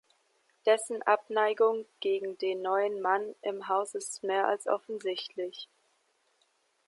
[0.65, 5.69] Dessen Abneigung gegen den neuen Mann im Haus ist mehr als offensichtlich.